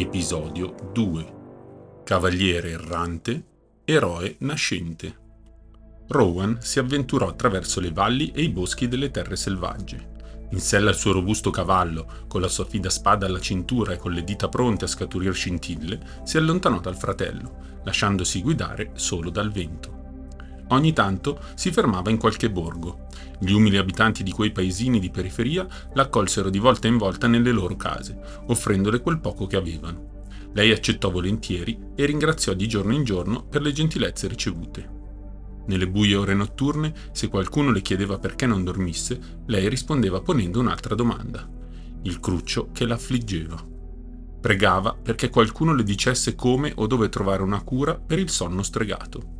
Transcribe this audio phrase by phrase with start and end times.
[0.00, 3.46] Episodio 2 Cavaliere errante,
[3.84, 5.16] eroe nascente.
[6.06, 10.10] Rowan si avventurò attraverso le valli e i boschi delle terre selvagge.
[10.50, 14.12] In sella al suo robusto cavallo, con la sua fida spada alla cintura e con
[14.12, 19.97] le dita pronte a scaturir scintille, si allontanò dal fratello, lasciandosi guidare solo dal vento.
[20.68, 23.06] Ogni tanto si fermava in qualche borgo.
[23.38, 27.76] Gli umili abitanti di quei paesini di periferia l'accolsero di volta in volta nelle loro
[27.76, 30.16] case, offrendole quel poco che avevano.
[30.52, 34.96] Lei accettò volentieri e ringraziò di giorno in giorno per le gentilezze ricevute.
[35.66, 40.94] Nelle buie ore notturne, se qualcuno le chiedeva perché non dormisse, lei rispondeva ponendo un'altra
[40.94, 41.46] domanda.
[42.02, 43.62] Il cruccio che l'affliggeva.
[44.40, 49.37] Pregava perché qualcuno le dicesse come o dove trovare una cura per il sonno stregato.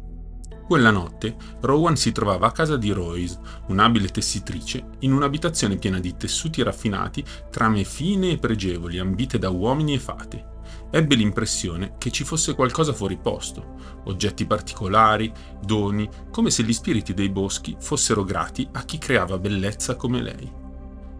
[0.69, 6.15] Quella notte Rowan si trovava a casa di Royce, un'abile tessitrice, in un'abitazione piena di
[6.15, 10.57] tessuti raffinati, trame fine e pregevoli ambite da uomini e fate.
[10.91, 15.33] Ebbe l'impressione che ci fosse qualcosa fuori posto, oggetti particolari,
[15.65, 20.53] doni, come se gli spiriti dei boschi fossero grati a chi creava bellezza come lei.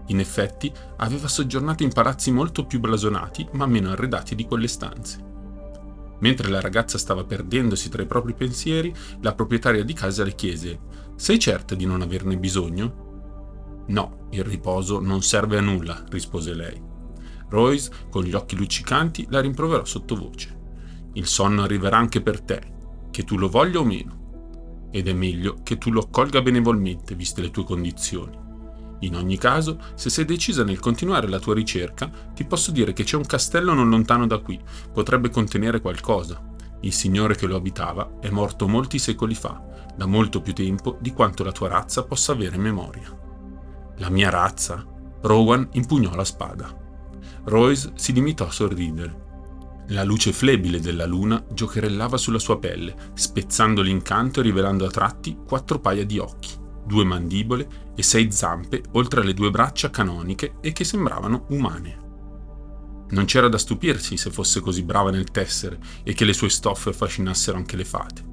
[0.09, 5.28] In effetti, aveva soggiornato in palazzi molto più blasonati ma meno arredati di quelle stanze.
[6.21, 10.81] Mentre la ragazza stava perdendosi tra i propri pensieri, la proprietaria di casa le chiese:
[11.17, 13.85] Sei certa di non averne bisogno?
[13.89, 16.81] No, il riposo non serve a nulla, rispose lei.
[17.49, 20.57] Royce, con gli occhi luccicanti, la rimproverò sottovoce.
[21.15, 22.61] Il sonno arriverà anche per te,
[23.11, 24.89] che tu lo voglia o meno.
[24.91, 28.48] Ed è meglio che tu lo accolga benevolmente, viste le tue condizioni.
[29.01, 33.05] In ogni caso, se sei decisa nel continuare la tua ricerca, ti posso dire che
[33.05, 34.61] c'è un castello non lontano da qui,
[34.93, 36.43] potrebbe contenere qualcosa.
[36.81, 39.63] Il signore che lo abitava è morto molti secoli fa,
[39.97, 43.17] da molto più tempo di quanto la tua razza possa avere memoria.
[43.99, 44.85] La mia razza?
[45.23, 46.77] Rowan impugnò la spada.
[47.45, 49.27] Royce si limitò a sorridere.
[49.89, 55.39] La luce flebile della luna giocherellava sulla sua pelle, spezzando l'incanto e rivelando a tratti
[55.47, 60.73] quattro paia di occhi due mandibole e sei zampe oltre alle due braccia canoniche e
[60.73, 62.07] che sembravano umane.
[63.11, 66.91] Non c'era da stupirsi se fosse così brava nel tessere e che le sue stoffe
[66.91, 68.25] affascinassero anche le fate.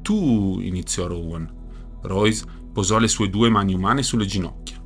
[0.00, 1.56] Tu, iniziò Rowan.
[2.02, 4.80] Royce posò le sue due mani umane sulle ginocchia.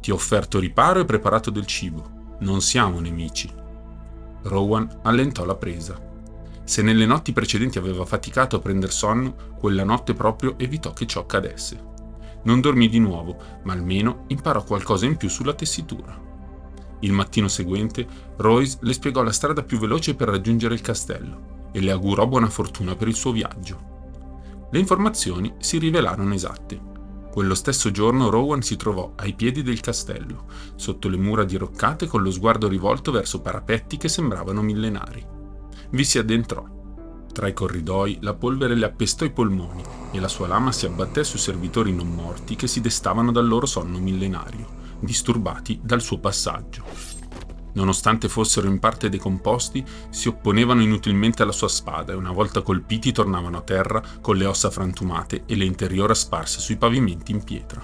[0.00, 2.36] Ti ho offerto riparo e preparato del cibo.
[2.40, 3.50] Non siamo nemici.
[4.42, 6.00] Rowan allentò la presa.
[6.64, 11.20] Se nelle notti precedenti aveva faticato a prender sonno, quella notte proprio evitò che ciò
[11.20, 11.92] accadesse.
[12.44, 16.20] Non dormì di nuovo, ma almeno imparò qualcosa in più sulla tessitura.
[17.00, 18.06] Il mattino seguente,
[18.36, 22.48] Royce le spiegò la strada più veloce per raggiungere il castello e le augurò buona
[22.48, 24.68] fortuna per il suo viaggio.
[24.70, 26.92] Le informazioni si rivelarono esatte.
[27.30, 32.22] Quello stesso giorno Rowan si trovò ai piedi del castello, sotto le mura diroccate con
[32.22, 35.26] lo sguardo rivolto verso parapetti che sembravano millenari.
[35.90, 36.73] Vi si addentrò
[37.34, 41.24] tra i corridoi la polvere le appestò i polmoni e la sua lama si abbatté
[41.24, 46.84] sui servitori non morti che si destavano dal loro sonno millenario, disturbati dal suo passaggio.
[47.72, 53.10] Nonostante fossero in parte decomposti, si opponevano inutilmente alla sua spada e una volta colpiti
[53.10, 57.82] tornavano a terra con le ossa frantumate e le interiora sparse sui pavimenti in pietra.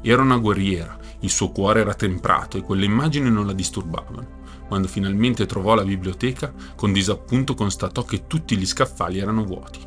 [0.00, 4.38] Era una guerriera, il suo cuore era temprato e quelle immagini non la disturbavano
[4.70, 9.80] quando finalmente trovò la biblioteca, con disappunto constatò che tutti gli scaffali erano vuoti.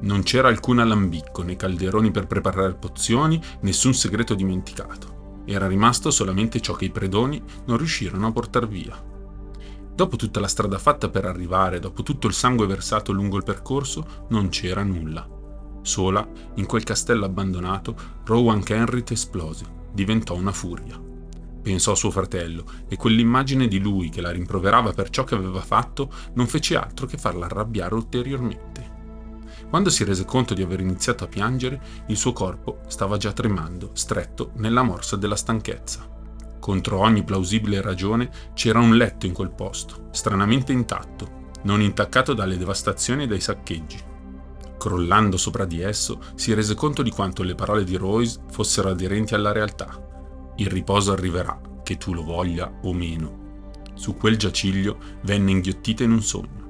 [0.00, 5.42] Non c'era alcun alambicco, né calderoni per preparare pozioni, nessun segreto dimenticato.
[5.44, 8.96] Era rimasto solamente ciò che i predoni non riuscirono a portar via.
[9.94, 14.24] Dopo tutta la strada fatta per arrivare, dopo tutto il sangue versato lungo il percorso,
[14.30, 15.28] non c'era nulla.
[15.82, 21.08] Sola, in quel castello abbandonato, Rowan Kenrit esplose, diventò una furia
[21.60, 25.60] pensò a suo fratello, e quell'immagine di lui che la rimproverava per ciò che aveva
[25.60, 28.98] fatto non fece altro che farla arrabbiare ulteriormente.
[29.68, 33.90] Quando si rese conto di aver iniziato a piangere, il suo corpo stava già tremando,
[33.92, 36.08] stretto nella morsa della stanchezza.
[36.58, 42.58] Contro ogni plausibile ragione c'era un letto in quel posto, stranamente intatto, non intaccato dalle
[42.58, 44.08] devastazioni e dai saccheggi.
[44.76, 49.34] Crollando sopra di esso, si rese conto di quanto le parole di Royce fossero aderenti
[49.34, 50.08] alla realtà
[50.60, 53.82] il riposo arriverà, che tu lo voglia o meno.
[53.94, 56.68] Su quel giaciglio venne inghiottita in un sogno.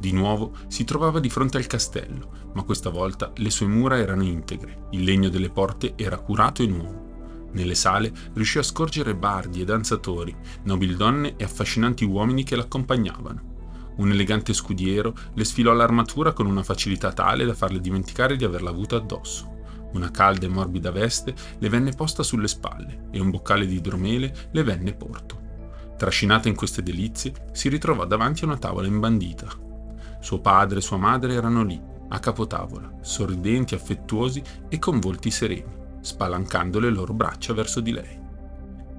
[0.00, 4.24] Di nuovo si trovava di fronte al castello, ma questa volta le sue mura erano
[4.24, 7.08] integre, il legno delle porte era curato e nuovo.
[7.52, 10.34] Nelle sale riuscì a scorgere bardi e danzatori,
[10.64, 13.48] nobildonne e affascinanti uomini che l'accompagnavano.
[13.96, 18.70] Un elegante scudiero le sfilò l'armatura con una facilità tale da farle dimenticare di averla
[18.70, 19.49] avuta addosso.
[19.92, 24.48] Una calda e morbida veste le venne posta sulle spalle e un boccale di idromele
[24.52, 25.38] le venne porto.
[25.96, 29.48] Trascinata in queste delizie, si ritrovò davanti a una tavola imbandita.
[30.20, 35.76] Suo padre e sua madre erano lì, a capotavola, sorridenti, affettuosi e con volti sereni,
[36.00, 38.18] spalancando le loro braccia verso di lei.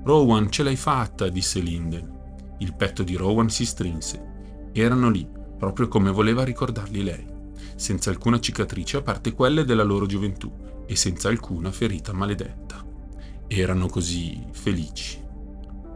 [0.03, 2.19] Rowan, ce l'hai fatta, disse Linden.
[2.59, 4.69] Il petto di Rowan si strinse.
[4.71, 5.27] Erano lì,
[5.57, 7.25] proprio come voleva ricordarli lei,
[7.75, 12.85] senza alcuna cicatrice a parte quelle della loro gioventù e senza alcuna ferita maledetta.
[13.47, 15.19] Erano così felici.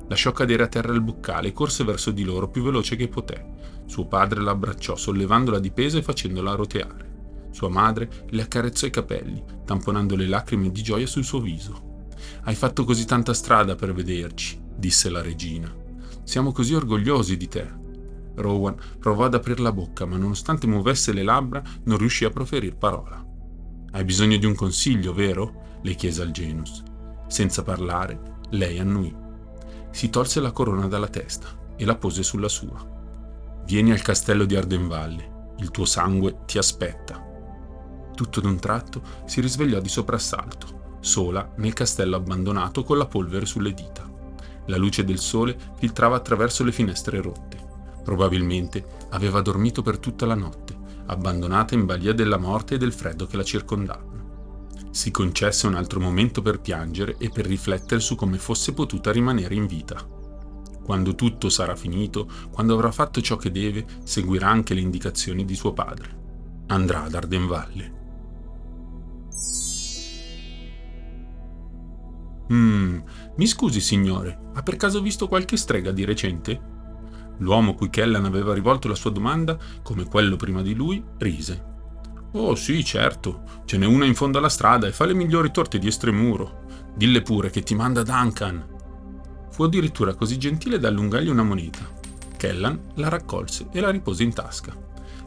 [0.08, 3.54] Lasciò cadere a terra il boccale e corse verso di loro più veloce che poté.
[3.86, 7.14] Suo padre la abbracciò sollevandola di peso e facendola roteare.
[7.52, 12.08] Sua madre le accarezzò i capelli, tamponando le lacrime di gioia sul suo viso.
[12.44, 15.74] Hai fatto così tanta strada per vederci, disse la regina.
[16.24, 17.84] Siamo così orgogliosi di te.
[18.36, 22.76] Rowan provò ad aprire la bocca, ma nonostante muovesse le labbra, non riuscì a proferire
[22.76, 23.25] parola.
[23.96, 25.80] Hai bisogno di un consiglio, vero?
[25.82, 26.84] le chiese al Genus.
[27.28, 29.16] Senza parlare, lei annui.
[29.90, 31.48] Si tolse la corona dalla testa
[31.78, 33.64] e la pose sulla sua.
[33.66, 37.24] Vieni al castello di Ardenvalle, il tuo sangue ti aspetta.
[38.14, 43.74] Tutto d'un tratto si risvegliò di soprassalto, sola nel castello abbandonato con la polvere sulle
[43.74, 44.06] dita.
[44.66, 47.58] La luce del sole filtrava attraverso le finestre rotte.
[48.04, 50.65] Probabilmente aveva dormito per tutta la notte,
[51.08, 54.14] abbandonata in balia della morte e del freddo che la circondavano.
[54.92, 59.56] Si concesse un altro momento per piangere e per riflettere su come fosse potuta rimanere
[59.56, 59.98] in vita.
[60.84, 65.56] Quando tutto sarà finito, quando avrà fatto ciò che deve, seguirà anche le indicazioni di
[65.56, 66.24] suo padre.
[66.68, 68.04] Andrà ad Ardenvalle.
[72.54, 73.00] Mm,
[73.38, 76.74] mi scusi signore, ha per caso visto qualche strega di recente?
[77.38, 81.74] L'uomo cui Kellan aveva rivolto la sua domanda, come quello prima di lui, rise.
[82.32, 85.80] Oh sì, certo, ce n'è una in fondo alla strada e fa le migliori torte
[85.80, 86.64] di estremuro.
[86.96, 88.66] Dille pure che ti manda Duncan.
[89.52, 91.90] Fu addirittura così gentile da allungargli una moneta.
[92.36, 94.76] Kellan la raccolse e la ripose in tasca.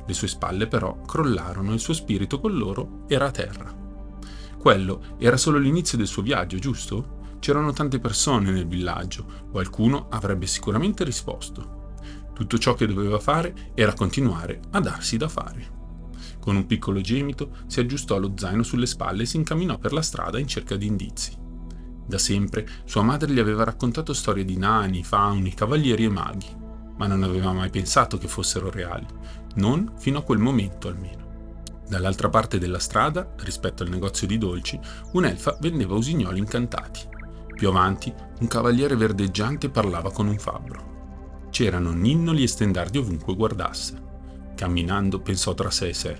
[0.07, 3.75] Le sue spalle però crollarono e il suo spirito con loro era a terra.
[4.59, 7.17] Quello era solo l'inizio del suo viaggio, giusto?
[7.39, 11.78] C'erano tante persone nel villaggio, qualcuno avrebbe sicuramente risposto.
[12.39, 15.67] Tutto ciò che doveva fare era continuare a darsi da fare.
[16.39, 20.03] Con un piccolo gemito si aggiustò lo zaino sulle spalle e si incamminò per la
[20.03, 21.37] strada in cerca di indizi.
[22.07, 26.47] Da sempre sua madre gli aveva raccontato storie di nani, fauni, cavalieri e maghi,
[26.97, 29.07] ma non aveva mai pensato che fossero reali,
[29.57, 31.57] non fino a quel momento almeno.
[31.89, 34.79] Dall'altra parte della strada, rispetto al negozio di dolci,
[35.15, 37.01] un'elfa vendeva usignoli incantati.
[37.53, 40.98] Più avanti, un cavaliere verdeggiante parlava con un fabbro.
[41.59, 44.01] C'erano ninnoli e stendardi ovunque guardasse.
[44.55, 46.17] Camminando pensò tra sé e sé,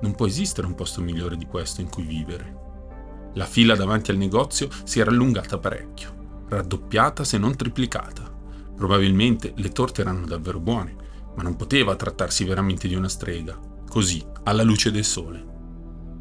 [0.00, 3.30] non può esistere un posto migliore di questo in cui vivere.
[3.34, 8.28] La fila davanti al negozio si era allungata parecchio, raddoppiata se non triplicata.
[8.74, 10.96] Probabilmente le torte erano davvero buone,
[11.36, 13.56] ma non poteva trattarsi veramente di una strega,
[13.88, 15.46] così, alla luce del sole.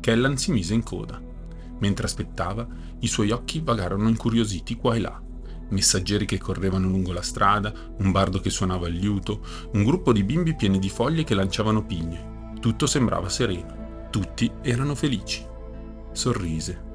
[0.01, 1.19] Kellan si mise in coda.
[1.79, 2.67] Mentre aspettava,
[2.99, 5.19] i suoi occhi vagarono incuriositi qua e là.
[5.71, 9.41] Messaggeri che correvano lungo la strada, un bardo che suonava il liuto,
[9.73, 12.53] un gruppo di bimbi pieni di foglie che lanciavano pigne.
[12.59, 14.07] Tutto sembrava sereno.
[14.09, 15.45] Tutti erano felici.
[16.11, 16.89] Sorrise.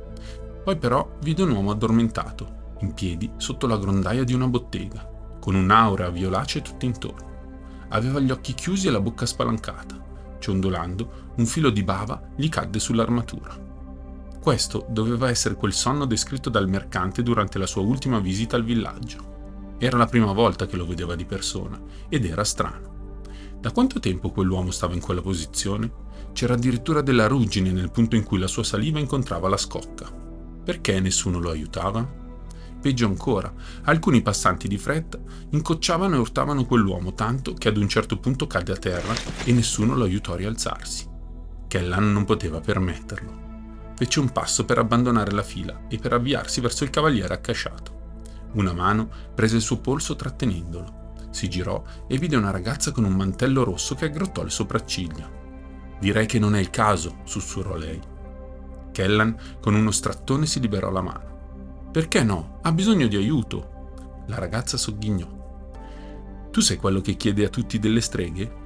[0.62, 5.08] Poi però vide un uomo addormentato, in piedi sotto la grondaia di una bottega,
[5.40, 7.34] con un'aura violacea tutto intorno.
[7.88, 10.04] Aveva gli occhi chiusi e la bocca spalancata.
[10.38, 13.65] Ciondolando, un filo di bava gli cadde sull'armatura.
[14.46, 19.74] Questo doveva essere quel sonno descritto dal mercante durante la sua ultima visita al villaggio.
[19.76, 23.24] Era la prima volta che lo vedeva di persona ed era strano.
[23.58, 25.90] Da quanto tempo quell'uomo stava in quella posizione?
[26.32, 30.08] C'era addirittura della ruggine nel punto in cui la sua saliva incontrava la scocca.
[30.62, 32.08] Perché nessuno lo aiutava?
[32.80, 35.18] Peggio ancora, alcuni passanti di fretta
[35.50, 39.12] incocciavano e urtavano quell'uomo tanto che ad un certo punto cadde a terra
[39.42, 41.04] e nessuno lo aiutò a rialzarsi.
[41.66, 43.45] Kellan non poteva permetterlo.
[43.96, 47.94] Fece un passo per abbandonare la fila e per avviarsi verso il cavaliere accasciato.
[48.52, 51.14] Una mano prese il suo polso trattenendolo.
[51.30, 55.30] Si girò e vide una ragazza con un mantello rosso che aggrottò le sopracciglia.
[55.98, 58.00] Direi che non è il caso, sussurrò lei.
[58.92, 61.88] Kellan con uno strattone si liberò la mano.
[61.90, 62.58] Perché no?
[62.62, 64.24] Ha bisogno di aiuto.
[64.26, 65.26] La ragazza sogghignò.
[66.50, 68.64] Tu sei quello che chiede a tutti delle streghe?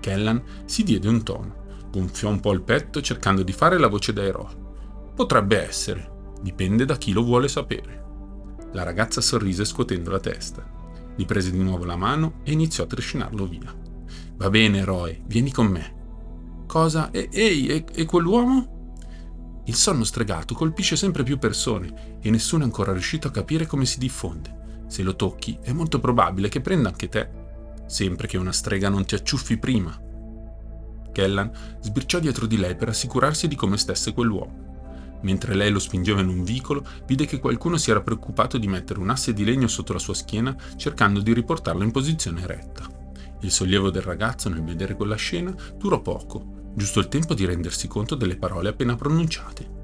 [0.00, 1.54] Kellan si diede un tono,
[1.90, 4.68] gonfiò un po' il petto cercando di fare la voce da eroe.
[5.20, 8.02] Potrebbe essere, dipende da chi lo vuole sapere.
[8.72, 10.64] La ragazza sorrise scuotendo la testa.
[11.14, 13.70] Gli prese di nuovo la mano e iniziò a trascinarlo via.
[14.36, 16.64] Va bene, eroe, vieni con me.
[16.66, 17.10] Cosa?
[17.10, 19.62] E- ehi, e-, e quell'uomo?
[19.66, 23.84] Il sonno stregato colpisce sempre più persone e nessuno è ancora riuscito a capire come
[23.84, 24.84] si diffonde.
[24.86, 27.28] Se lo tocchi è molto probabile che prenda anche te,
[27.84, 29.94] sempre che una strega non ti acciuffi prima.
[31.12, 34.68] Kellan sbirciò dietro di lei per assicurarsi di come stesse quell'uomo.
[35.22, 39.00] Mentre lei lo spingeva in un vicolo, vide che qualcuno si era preoccupato di mettere
[39.00, 42.88] un asse di legno sotto la sua schiena cercando di riportarlo in posizione eretta.
[43.40, 47.88] Il sollievo del ragazzo nel vedere quella scena durò poco, giusto il tempo di rendersi
[47.88, 49.78] conto delle parole appena pronunciate.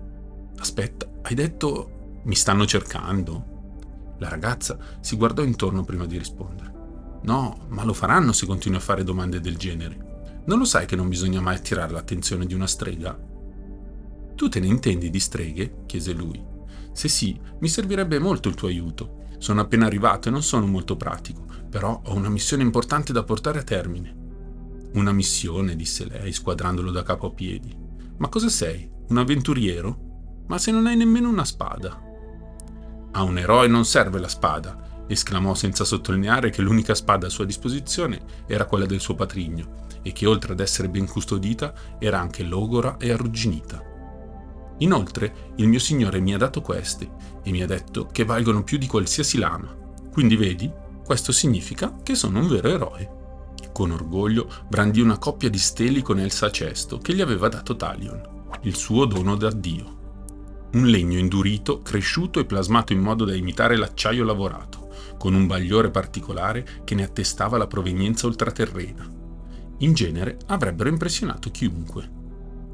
[0.59, 3.55] Aspetta, hai detto mi stanno cercando?
[4.19, 6.73] La ragazza si guardò intorno prima di rispondere.
[7.23, 10.43] No, ma lo faranno se continui a fare domande del genere.
[10.47, 13.19] Non lo sai che non bisogna mai attirare l'attenzione di una strega?
[14.37, 15.85] Tu te ne intendi di streghe?
[15.87, 16.41] chiese lui.
[16.93, 19.25] Se sì, mi servirebbe molto il tuo aiuto.
[19.39, 23.61] Sono appena arrivato e non sono molto pratico, però ho una missione importante da portare
[23.61, 24.15] a termine.
[24.93, 27.75] Una missione, disse lei, squadrandolo da capo a piedi.
[28.19, 28.89] Ma cosa sei?
[29.09, 30.45] Un avventuriero?
[30.49, 31.99] Ma se non hai nemmeno una spada.
[33.13, 37.47] A un eroe non serve la spada, esclamò senza sottolineare che l'unica spada a sua
[37.47, 42.43] disposizione era quella del suo patrigno e che oltre ad essere ben custodita era anche
[42.43, 43.86] logora e arrugginita.
[44.79, 47.09] Inoltre, il mio signore mi ha dato queste
[47.43, 49.75] e mi ha detto che valgono più di qualsiasi lama.
[50.13, 50.71] Quindi vedi,
[51.05, 53.11] questo significa che sono un vero eroe.
[53.73, 58.21] Con orgoglio brandì una coppia di steli con el sacesto che gli aveva dato Talion,
[58.63, 59.95] il suo dono da Dio.
[60.73, 65.91] Un legno indurito, cresciuto e plasmato in modo da imitare l'acciaio lavorato, con un bagliore
[65.91, 69.11] particolare che ne attestava la provenienza ultraterrena.
[69.79, 72.16] In genere avrebbero impressionato chiunque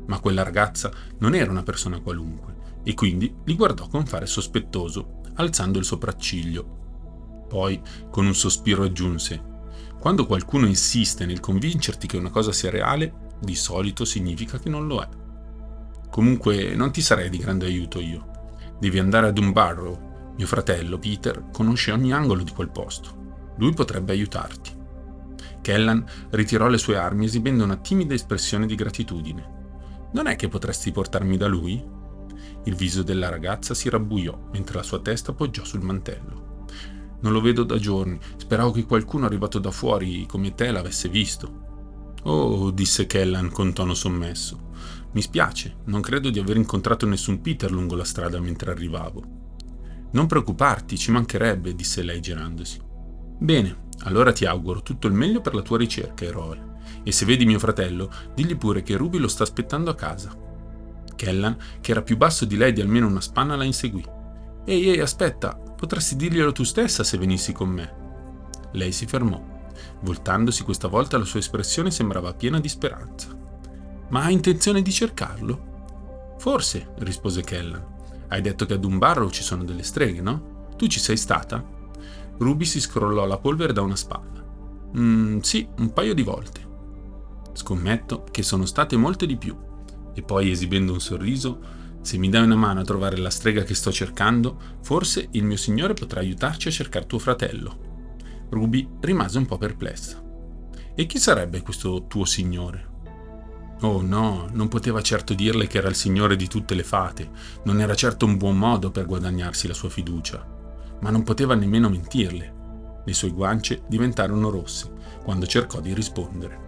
[0.07, 2.53] ma quella ragazza non era una persona qualunque
[2.85, 7.45] e quindi li guardò con fare sospettoso, alzando il sopracciglio.
[7.49, 7.81] Poi,
[8.11, 9.43] con un sospiro, aggiunse:
[10.01, 14.87] Quando qualcuno insiste nel convincerti che una cosa sia reale, di solito significa che non
[14.87, 15.09] lo è.
[16.11, 18.31] Comunque, non ti sarei di grande aiuto io.
[18.79, 20.33] Devi andare ad un barrow.
[20.37, 23.21] Mio fratello, Peter, conosce ogni angolo di quel posto.
[23.59, 24.81] Lui potrebbe aiutarti.
[25.61, 29.61] Kellan ritirò le sue armi esibendo una timida espressione di gratitudine.
[30.13, 31.83] Non è che potresti portarmi da lui?
[32.65, 36.67] Il viso della ragazza si rabbuiò mentre la sua testa poggiò sul mantello.
[37.21, 42.15] Non lo vedo da giorni, speravo che qualcuno arrivato da fuori come te l'avesse visto.
[42.25, 44.71] Oh, disse Kellan con tono sommesso.
[45.13, 49.23] Mi spiace, non credo di aver incontrato nessun Peter lungo la strada mentre arrivavo.
[50.13, 52.81] Non preoccuparti, ci mancherebbe, disse lei girandosi.
[53.39, 56.71] Bene, allora ti auguro tutto il meglio per la tua ricerca, eroe.
[57.03, 60.35] E se vedi mio fratello, digli pure che Ruby lo sta aspettando a casa.
[61.15, 64.05] Kellan, che era più basso di lei di almeno una spanna, la inseguì.
[64.65, 67.95] Ehi, ehi, aspetta, potresti dirglielo tu stessa se venissi con me.
[68.73, 69.41] Lei si fermò.
[70.01, 73.29] Voltandosi questa volta la sua espressione sembrava piena di speranza.
[74.09, 76.35] Ma hai intenzione di cercarlo?
[76.39, 77.85] Forse, rispose Kellan.
[78.29, 80.71] Hai detto che ad un barro ci sono delle streghe, no?
[80.77, 81.63] Tu ci sei stata?
[82.39, 84.43] Ruby si scrollò la polvere da una spalla.
[84.97, 86.72] Mm, sì, un paio di volte.
[87.53, 89.57] Scommetto che sono state molte di più.
[90.15, 91.61] E poi, esibendo un sorriso,
[92.03, 95.57] se mi dai una mano a trovare la strega che sto cercando, forse il mio
[95.57, 97.91] signore potrà aiutarci a cercare tuo fratello.
[98.51, 100.21] Ruby rimase un po' perplessa.
[100.95, 102.91] E chi sarebbe questo tuo signore?
[103.83, 107.31] Oh no, non poteva certo dirle che era il signore di tutte le fate,
[107.65, 110.47] non era certo un buon modo per guadagnarsi la sua fiducia,
[111.01, 112.61] ma non poteva nemmeno mentirle.
[113.05, 114.91] Le sue guance diventarono rosse
[115.23, 116.62] quando cercò di rispondere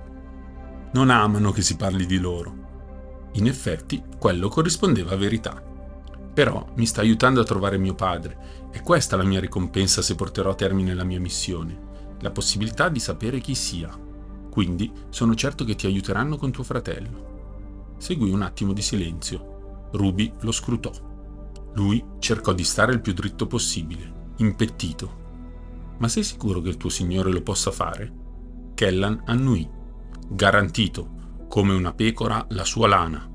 [0.94, 3.30] non amano che si parli di loro.
[3.32, 5.60] In effetti, quello corrispondeva a verità.
[6.32, 10.14] Però mi sta aiutando a trovare mio padre e questa è la mia ricompensa se
[10.14, 13.90] porterò a termine la mia missione, la possibilità di sapere chi sia.
[14.50, 17.94] Quindi sono certo che ti aiuteranno con tuo fratello.
[17.98, 19.88] Seguì un attimo di silenzio.
[19.92, 20.92] Ruby lo scrutò.
[21.74, 25.22] Lui cercò di stare il più dritto possibile, impettito.
[25.98, 28.22] Ma sei sicuro che il tuo signore lo possa fare?
[28.74, 29.73] Kellan annuì
[30.34, 33.30] garantito, come una pecora, la sua lana.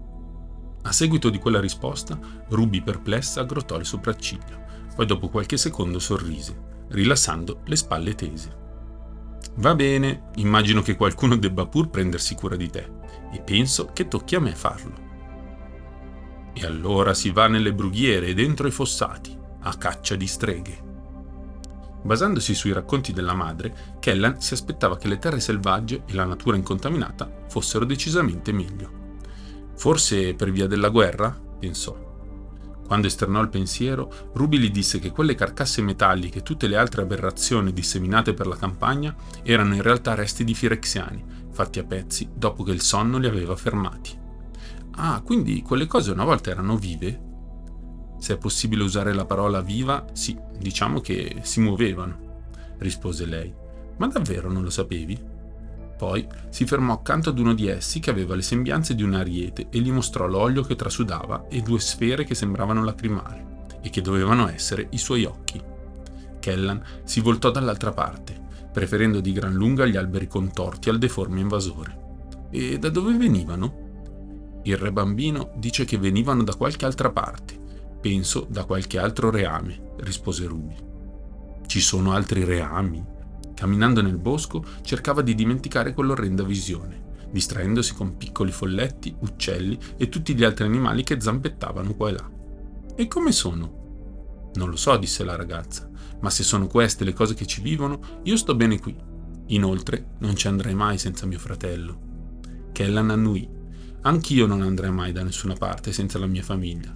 [0.82, 6.84] A seguito di quella risposta, Ruby perplessa aggrottò le sopracciglia, poi dopo qualche secondo sorrise,
[6.89, 8.58] rilassando le spalle tese.
[9.56, 12.91] Va bene, immagino che qualcuno debba pur prendersi cura di te,
[13.32, 15.08] e penso che tocchi a me farlo.
[16.53, 20.88] E allora si va nelle brughiere e dentro i fossati, a caccia di streghe.
[22.01, 26.56] Basandosi sui racconti della madre, Kellan si aspettava che le terre selvagge e la natura
[26.56, 28.98] incontaminata fossero decisamente meglio.
[29.75, 31.38] Forse per via della guerra?
[31.60, 32.08] pensò.
[32.86, 37.03] Quando esternò il pensiero, Ruby gli disse che quelle carcasse metalliche e tutte le altre
[37.03, 42.63] aberrazioni disseminate per la campagna erano in realtà resti di firexiani, fatti a pezzi dopo
[42.63, 44.18] che il sonno li aveva fermati.
[44.96, 47.27] Ah, quindi quelle cose una volta erano vive?
[48.19, 52.43] Se è possibile usare la parola viva, sì, diciamo che si muovevano,
[52.77, 53.51] rispose lei.
[53.97, 55.17] Ma davvero non lo sapevi?
[55.97, 59.67] Poi si fermò accanto ad uno di essi che aveva le sembianze di un ariete
[59.69, 64.47] e gli mostrò l'olio che trasudava e due sfere che sembravano lacrimare e che dovevano
[64.49, 65.61] essere i suoi occhi.
[66.39, 72.07] Kellan si voltò dall'altra parte, preferendo di gran lunga gli alberi contorti al deforme invasore.
[72.49, 74.61] E da dove venivano?
[74.63, 77.59] Il re bambino dice che venivano da qualche altra parte,
[78.00, 80.75] penso da qualche altro reame, rispose Ruby.
[81.65, 83.03] Ci sono altri reami?
[83.53, 90.34] Camminando nel bosco cercava di dimenticare quell'orrenda visione, distraendosi con piccoli folletti, uccelli e tutti
[90.34, 92.29] gli altri animali che zampettavano qua e là.
[92.96, 94.50] E come sono?
[94.56, 95.89] Non lo so, disse la ragazza,
[96.22, 98.96] ma se sono queste le cose che ci vivono, io sto bene qui.
[99.48, 102.08] Inoltre, non ci andrei mai senza mio fratello.
[102.72, 103.58] Kellan annui
[104.01, 106.96] Anch'io non andrei mai da nessuna parte senza la mia famiglia.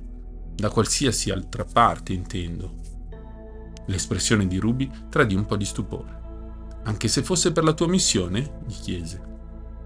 [0.56, 2.82] Da qualsiasi altra parte, intendo.
[3.88, 6.22] L'espressione di Ruby tradì un po' di stupore.
[6.84, 8.60] Anche se fosse per la tua missione?
[8.66, 9.32] gli chiese.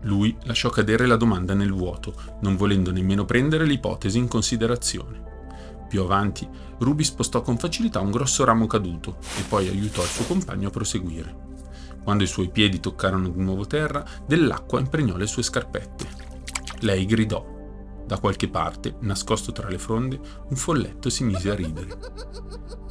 [0.02, 5.24] Lui lasciò cadere la domanda nel vuoto, non volendo nemmeno prendere l'ipotesi in considerazione.
[5.88, 6.48] Più avanti,
[6.80, 10.72] Ruby spostò con facilità un grosso ramo caduto e poi aiutò il suo compagno a
[10.72, 11.46] proseguire.
[12.04, 16.28] Quando i suoi piedi toccarono di nuovo terra, dell'acqua impregnò le sue scarpette
[16.82, 17.57] lei gridò.
[18.08, 22.00] Da qualche parte, nascosto tra le fronde, un folletto si mise a ridere.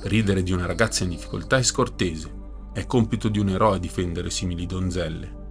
[0.03, 2.31] Ridere di una ragazza in difficoltà è scortese.
[2.75, 5.45] È compito di un eroe difendere simili donzelle.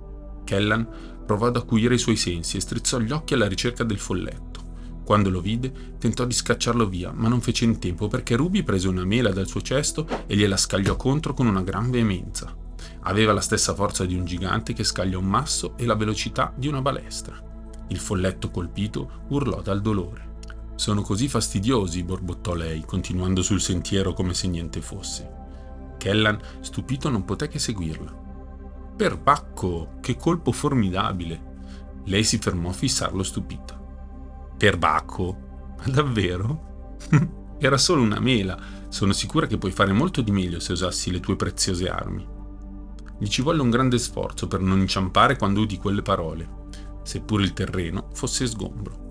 [0.43, 0.87] Kellan
[1.25, 5.01] provò ad acuire i suoi sensi e strizzò gli occhi alla ricerca del folletto.
[5.03, 8.87] Quando lo vide, tentò di scacciarlo via, ma non fece in tempo perché Ruby prese
[8.87, 12.55] una mela dal suo cesto e gliela scagliò contro con una gran veemenza.
[13.01, 16.67] Aveva la stessa forza di un gigante che scaglia un masso e la velocità di
[16.67, 17.44] una balestra.
[17.87, 20.33] Il folletto colpito urlò dal dolore.
[20.75, 25.31] Sono così fastidiosi, borbottò lei, continuando sul sentiero come se niente fosse.
[25.97, 28.23] Kellan, stupito, non poté che seguirla.
[28.95, 31.53] Perbacco, che colpo formidabile!
[32.05, 33.79] Lei si fermò a fissarlo stupita.
[34.57, 35.75] Perbacco?
[35.77, 36.97] Ma davvero?
[37.59, 38.59] Era solo una mela.
[38.89, 42.27] Sono sicura che puoi fare molto di meglio se usassi le tue preziose armi.
[43.17, 46.63] Gli ci volle un grande sforzo per non inciampare quando udì quelle parole
[47.05, 49.03] seppur il terreno fosse sgombro.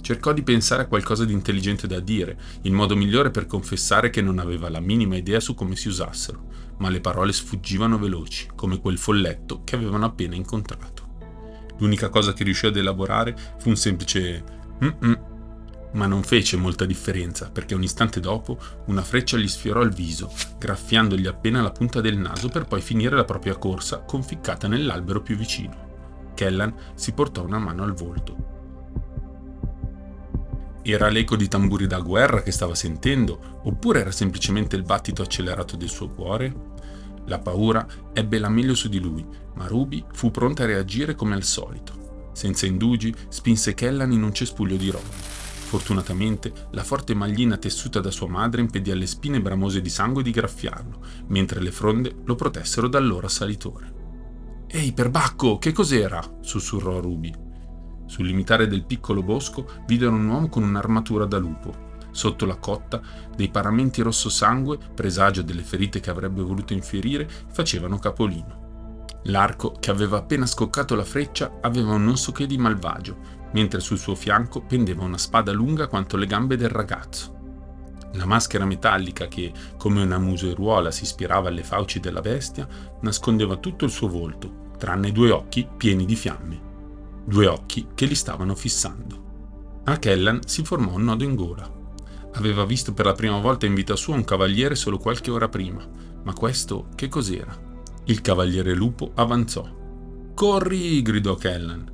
[0.00, 4.22] Cercò di pensare a qualcosa di intelligente da dire, il modo migliore per confessare che
[4.22, 6.46] non aveva la minima idea su come si usassero,
[6.78, 11.10] ma le parole sfuggivano veloci, come quel folletto che avevano appena incontrato.
[11.78, 14.44] L'unica cosa che riuscì ad elaborare fu un semplice
[14.82, 15.30] mm
[15.92, 20.32] ma non fece molta differenza perché un istante dopo una freccia gli sfiorò il viso,
[20.58, 25.36] graffiandogli appena la punta del naso per poi finire la propria corsa conficcata nell'albero più
[25.36, 25.90] vicino.
[26.34, 28.50] Kellan si portò una mano al volto.
[30.82, 35.76] Era l'eco di tamburi da guerra che stava sentendo, oppure era semplicemente il battito accelerato
[35.76, 36.70] del suo cuore?
[37.26, 41.34] La paura ebbe la meglio su di lui, ma Ruby fu pronta a reagire come
[41.34, 42.30] al solito.
[42.32, 45.06] Senza indugi, spinse Kellan in un cespuglio di roba.
[45.72, 50.32] Fortunatamente, la forte maglina tessuta da sua madre impedì alle spine bramose di sangue di
[50.32, 54.01] graffiarlo, mentre le fronde lo protessero dal loro assalitore.
[54.74, 56.22] Ehi, perbacco, che cos'era?
[56.40, 57.30] sussurrò Ruby.
[58.06, 61.90] Sul limitare del piccolo bosco videro un uomo con un'armatura da lupo.
[62.10, 63.02] Sotto la cotta,
[63.36, 69.04] dei paramenti rosso sangue, presagio delle ferite che avrebbe voluto infierire, facevano capolino.
[69.24, 73.18] L'arco, che aveva appena scoccato la freccia, aveva un non so che di malvagio,
[73.52, 77.40] mentre sul suo fianco pendeva una spada lunga quanto le gambe del ragazzo.
[78.12, 82.66] La maschera metallica che, come una museruola, si ispirava alle fauci della bestia,
[83.02, 86.60] nascondeva tutto il suo volto, tranne due occhi pieni di fiamme,
[87.24, 89.80] due occhi che li stavano fissando.
[89.84, 91.70] A Kellan si formò un nodo in gola.
[92.32, 95.88] Aveva visto per la prima volta in vita sua un cavaliere solo qualche ora prima,
[96.24, 97.56] ma questo che cos'era?
[98.06, 99.64] Il cavaliere lupo avanzò.
[100.34, 101.00] Corri!
[101.00, 101.92] gridò Kellan.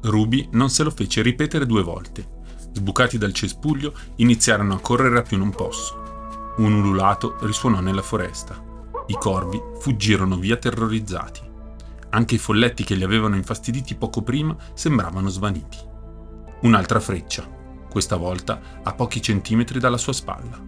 [0.00, 2.26] Ruby non se lo fece ripetere due volte.
[2.72, 6.54] Sbucati dal cespuglio, iniziarono a correre a più non posso.
[6.56, 8.64] Un ululato risuonò nella foresta.
[9.08, 11.47] I corvi fuggirono via terrorizzati.
[12.10, 15.76] Anche i folletti che li avevano infastiditi poco prima sembravano svaniti.
[16.62, 17.46] Un'altra freccia,
[17.88, 20.58] questa volta a pochi centimetri dalla sua spalla.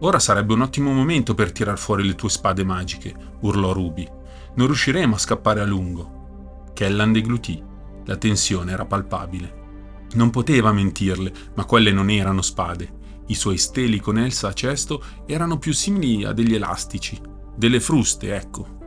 [0.00, 4.08] Ora sarebbe un ottimo momento per tirar fuori le tue spade magiche, urlò Ruby.
[4.54, 6.70] Non riusciremo a scappare a lungo.
[6.74, 7.62] Kellan deglutì.
[8.06, 9.60] La tensione era palpabile.
[10.14, 13.00] Non poteva mentirle, ma quelle non erano spade.
[13.26, 17.18] I suoi steli con Elsa a cesto erano più simili a degli elastici,
[17.54, 18.80] delle fruste, ecco.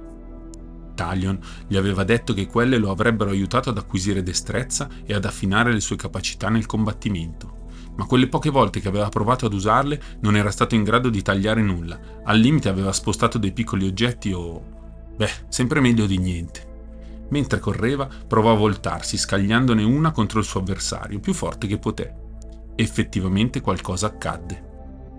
[0.95, 5.71] Talion gli aveva detto che quelle lo avrebbero aiutato ad acquisire destrezza e ad affinare
[5.71, 7.63] le sue capacità nel combattimento.
[7.95, 11.21] ma quelle poche volte che aveva provato ad usarle non era stato in grado di
[11.21, 14.61] tagliare nulla, al limite aveva spostato dei piccoli oggetti o...
[15.15, 16.73] beh, sempre meglio di niente.
[17.29, 22.13] Mentre correva, provò a voltarsi, scagliandone una contro il suo avversario, più forte che poté.
[22.75, 24.73] Effettivamente qualcosa accadde.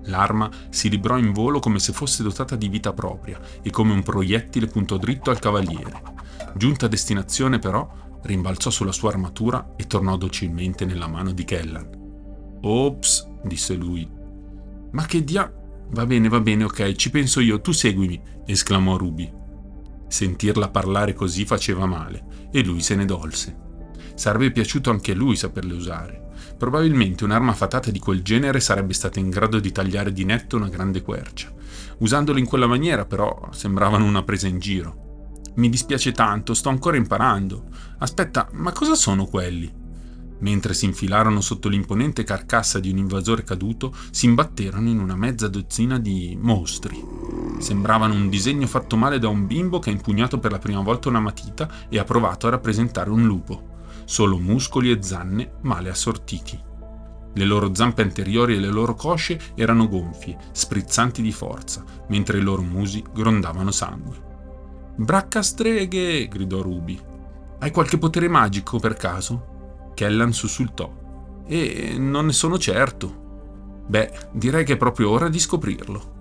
[0.07, 4.03] L'arma si librò in volo come se fosse dotata di vita propria e come un
[4.03, 6.03] proiettile puntò dritto al cavaliere.
[6.55, 7.88] Giunta a destinazione, però,
[8.23, 12.59] rimbalzò sulla sua armatura e tornò docilmente nella mano di Kellan.
[12.62, 14.09] Ops, disse lui.
[14.92, 15.53] Ma che dia...
[15.88, 19.33] Va bene, va bene, ok, ci penso io, tu seguimi, esclamò Ruby.
[20.09, 23.57] Sentirla parlare così faceva male e lui se ne dolse.
[24.14, 26.26] Sarebbe piaciuto anche a lui saperle usare.
[26.59, 30.69] Probabilmente un'arma fatata di quel genere sarebbe stata in grado di tagliare di netto una
[30.69, 31.53] grande quercia.
[31.99, 35.05] Usandolo in quella maniera, però, sembravano una presa in giro.
[35.57, 37.64] Mi dispiace tanto, sto ancora imparando.
[37.99, 39.71] Aspetta, ma cosa sono quelli?
[40.38, 45.49] Mentre si infilarono sotto l'imponente carcassa di un invasore caduto, si imbatterono in una mezza
[45.49, 47.03] dozzina di mostri.
[47.59, 51.09] Sembravano un disegno fatto male da un bimbo che ha impugnato per la prima volta
[51.09, 53.75] una matita e ha provato a rappresentare un lupo.
[54.07, 56.59] Solo muscoli e zanne male assortiti.
[57.35, 62.40] Le loro zampe anteriori e le loro cosce erano gonfie, sprizzanti di forza, mentre i
[62.40, 64.95] loro musi grondavano sangue.
[64.95, 66.29] Bracca streghe!
[66.29, 66.99] gridò Ruby.
[67.59, 69.90] Hai qualche potere magico per caso?
[69.95, 70.90] Kellan sussultò.
[71.47, 73.25] E non ne sono certo.
[73.88, 76.14] Beh, direi che è proprio ora di scoprirlo.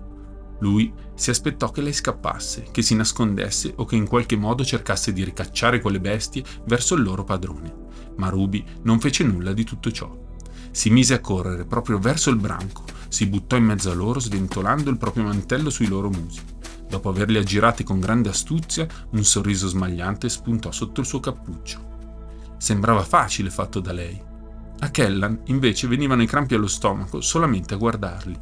[0.60, 5.12] Lui si aspettò che lei scappasse, che si nascondesse o che in qualche modo cercasse
[5.12, 7.84] di ricacciare quelle bestie verso il loro padrone.
[8.16, 10.24] Ma Ruby non fece nulla di tutto ciò.
[10.70, 14.90] Si mise a correre proprio verso il branco, si buttò in mezzo a loro sventolando
[14.90, 16.40] il proprio mantello sui loro musi.
[16.88, 21.94] Dopo averli aggirati con grande astuzia, un sorriso smagliante spuntò sotto il suo cappuccio.
[22.58, 24.22] Sembrava facile fatto da lei.
[24.78, 28.38] A Kellan invece venivano i crampi allo stomaco solamente a guardarli.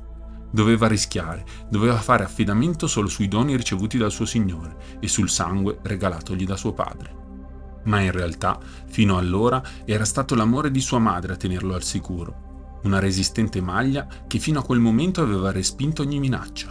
[0.54, 5.80] Doveva rischiare, doveva fare affidamento solo sui doni ricevuti dal suo signore e sul sangue
[5.82, 7.82] regalatogli da suo padre.
[7.86, 12.78] Ma in realtà, fino allora, era stato l'amore di sua madre a tenerlo al sicuro,
[12.84, 16.68] una resistente maglia che fino a quel momento aveva respinto ogni minaccia.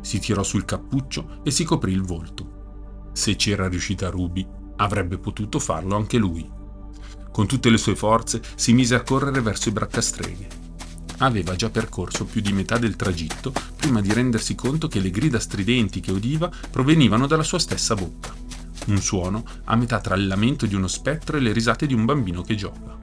[0.00, 3.10] Si tirò sul cappuccio e si coprì il volto.
[3.12, 4.44] Se c'era riuscita Ruby,
[4.78, 6.50] avrebbe potuto farlo anche lui.
[7.30, 10.61] Con tutte le sue forze si mise a correre verso i braccastreghe.
[11.22, 15.38] Aveva già percorso più di metà del tragitto prima di rendersi conto che le grida
[15.38, 18.34] stridenti che udiva provenivano dalla sua stessa bocca.
[18.86, 22.04] Un suono a metà tra il lamento di uno spettro e le risate di un
[22.04, 22.98] bambino che gioca.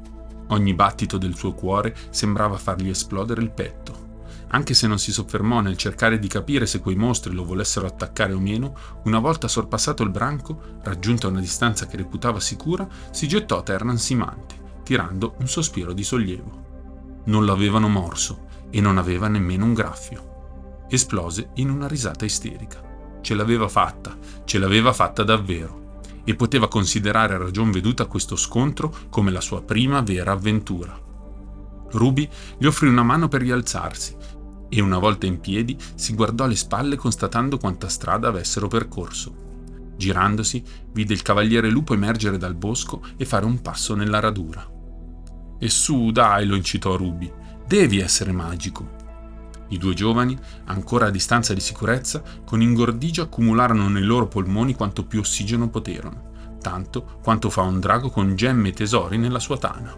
[0.47, 4.08] Ogni battito del suo cuore sembrava fargli esplodere il petto.
[4.49, 8.34] Anche se non si soffermò nel cercare di capire se quei mostri lo volessero attaccare
[8.34, 13.60] o meno, una volta sorpassato il branco, raggiunta una distanza che reputava sicura, si gettò
[13.60, 16.68] a terra ansimante, tirando un sospiro di sollievo.
[17.30, 20.88] Non l'avevano morso e non aveva nemmeno un graffio.
[20.89, 22.82] Esplose in una risata isterica.
[23.22, 28.92] Ce l'aveva fatta, ce l'aveva fatta davvero e poteva considerare a ragion veduta questo scontro
[29.12, 31.00] come la sua prima vera avventura.
[31.92, 34.15] Ruby gli offrì una mano per rialzarsi
[34.68, 39.94] e una volta in piedi si guardò alle spalle constatando quanta strada avessero percorso.
[39.96, 40.63] Girandosi,
[40.94, 44.78] vide il cavaliere lupo emergere dal bosco e fare un passo nella radura.
[45.60, 47.32] E su, dai, lo incitò Ruby,
[47.67, 48.98] devi essere magico.
[49.69, 55.06] I due giovani, ancora a distanza di sicurezza, con ingordigio accumularono nei loro polmoni quanto
[55.06, 59.93] più ossigeno poterono, tanto quanto fa un drago con gemme e tesori nella sua tana.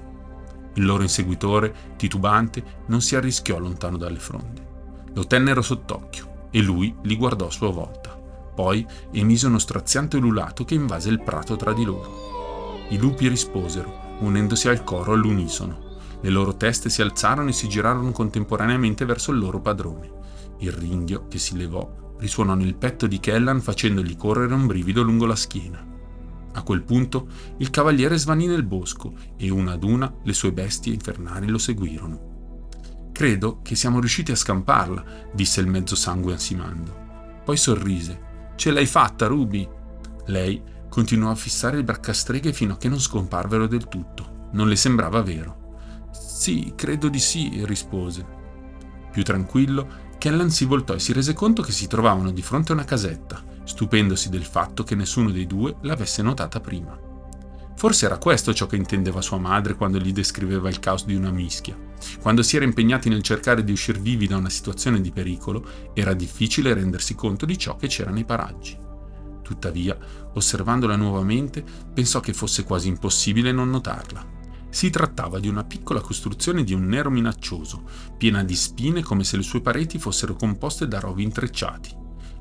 [0.74, 4.69] Il loro inseguitore, titubante, non si arrischiò lontano dalle fronde.
[5.13, 8.17] Lo tennero sott'occhio e lui li guardò a sua volta.
[8.54, 12.80] Poi emise uno straziante ululato che invase il prato tra di loro.
[12.89, 15.89] I lupi risposero, unendosi al coro all'unisono.
[16.21, 20.10] Le loro teste si alzarono e si girarono contemporaneamente verso il loro padrone.
[20.60, 25.25] Il ringhio, che si levò, risuonò nel petto di Kellan facendogli correre un brivido lungo
[25.25, 25.84] la schiena.
[26.53, 30.93] A quel punto il cavaliere svanì nel bosco e una ad una le sue bestie
[30.93, 32.29] infernali lo seguirono.
[33.12, 35.03] Credo che siamo riusciti a scamparla,
[35.34, 36.95] disse il mezzo sangue ansimando.
[37.43, 38.29] Poi sorrise.
[38.55, 39.67] Ce l'hai fatta, Ruby!
[40.25, 44.49] Lei continuò a fissare il braccastreghe fino a che non scomparvero del tutto.
[44.51, 46.10] Non le sembrava vero.
[46.12, 48.25] Sì, credo di sì, rispose.
[49.10, 52.75] Più tranquillo, Kellan si voltò e si rese conto che si trovavano di fronte a
[52.75, 56.99] una casetta stupendosi del fatto che nessuno dei due l'avesse notata prima.
[57.75, 61.32] Forse era questo ciò che intendeva sua madre quando gli descriveva il caos di una
[61.32, 61.77] mischia.
[62.19, 66.13] Quando si era impegnati nel cercare di uscire vivi da una situazione di pericolo, era
[66.13, 68.89] difficile rendersi conto di ciò che c'era nei paraggi.
[69.52, 69.98] Tuttavia,
[70.32, 71.62] osservandola nuovamente,
[71.94, 74.26] pensò che fosse quasi impossibile non notarla.
[74.70, 77.84] Si trattava di una piccola costruzione di un nero minaccioso,
[78.16, 81.94] piena di spine come se le sue pareti fossero composte da rovi intrecciati.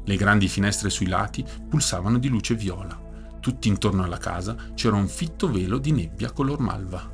[0.05, 2.96] Le grandi finestre sui lati pulsavano di luce viola.
[3.40, 7.11] Tutti intorno alla casa c'era un fitto velo di nebbia color malva.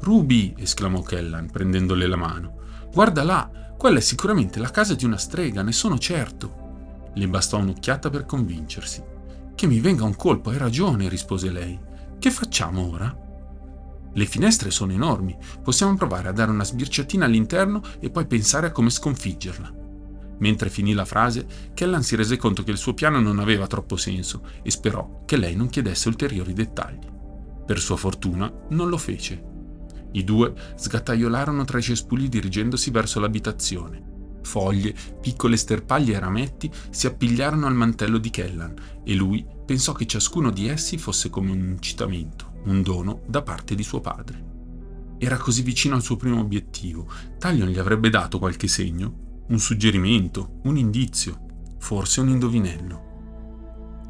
[0.00, 0.54] Ruby!
[0.58, 2.56] esclamò Kellan, prendendole la mano.
[2.92, 6.66] Guarda là, quella è sicuramente la casa di una strega, ne sono certo.
[7.14, 9.02] Le bastò un'occhiata per convincersi.
[9.54, 11.78] Che mi venga un colpo, hai ragione, rispose lei.
[12.18, 13.26] Che facciamo ora?
[14.12, 18.72] Le finestre sono enormi, possiamo provare a dare una sbirciatina all'interno e poi pensare a
[18.72, 19.72] come sconfiggerla.
[20.38, 23.96] Mentre finì la frase, Kellan si rese conto che il suo piano non aveva troppo
[23.96, 27.06] senso e sperò che lei non chiedesse ulteriori dettagli.
[27.66, 29.44] Per sua fortuna non lo fece.
[30.12, 34.07] I due sgattaiolarono tra i cespugli dirigendosi verso l'abitazione.
[34.42, 38.74] Foglie, piccole sterpaglie e rametti si appigliarono al mantello di Kellan
[39.04, 43.74] e lui pensò che ciascuno di essi fosse come un incitamento, un dono da parte
[43.74, 44.46] di suo padre.
[45.18, 50.60] Era così vicino al suo primo obiettivo, Talion gli avrebbe dato qualche segno un suggerimento,
[50.64, 53.06] un indizio, forse un indovinello.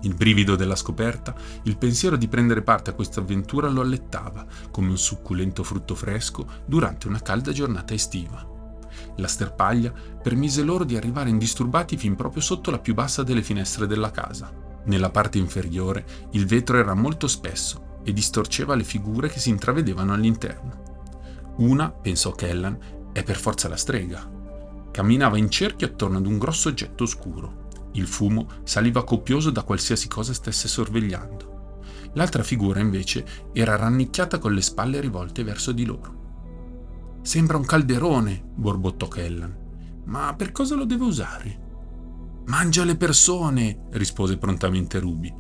[0.02, 4.90] Il brivido della scoperta, il pensiero di prendere parte a questa avventura lo allettava come
[4.90, 8.57] un succulento frutto fresco durante una calda giornata estiva.
[9.16, 13.87] La sterpaglia permise loro di arrivare indisturbati fin proprio sotto la più bassa delle finestre
[13.87, 14.52] della casa.
[14.84, 20.12] Nella parte inferiore il vetro era molto spesso e distorceva le figure che si intravedevano
[20.12, 20.82] all'interno.
[21.56, 22.78] Una, pensò Kellan,
[23.12, 24.37] è per forza la strega,
[24.90, 27.68] Camminava in cerchio attorno ad un grosso oggetto oscuro.
[27.92, 31.82] Il fumo saliva copioso da qualsiasi cosa stesse sorvegliando.
[32.14, 36.17] L'altra figura invece era rannicchiata con le spalle rivolte verso di loro.
[37.28, 39.54] Sembra un calderone, borbottò Kellan.
[40.06, 41.60] Ma per cosa lo deve usare?
[42.46, 45.30] Mangia le persone, rispose prontamente Ruby.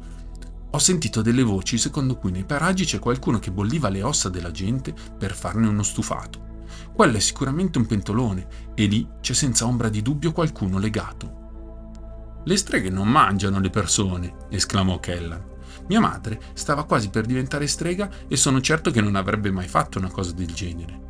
[0.72, 4.50] Ho sentito delle voci secondo cui nei paraggi c'è qualcuno che bolliva le ossa della
[4.50, 6.66] gente per farne uno stufato.
[6.92, 12.42] Quello è sicuramente un pentolone e lì c'è senza ombra di dubbio qualcuno legato.
[12.44, 15.42] Le streghe non mangiano le persone, esclamò Kellan.
[15.86, 19.98] Mia madre stava quasi per diventare strega e sono certo che non avrebbe mai fatto
[19.98, 21.07] una cosa del genere.